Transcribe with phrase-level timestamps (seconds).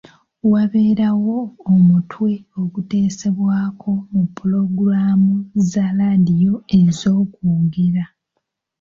[0.51, 1.37] Wabeerawo
[1.73, 5.33] omutwe oguteesebwako mu pulogulaamu
[5.69, 8.05] za laadiyo ez'okwogera.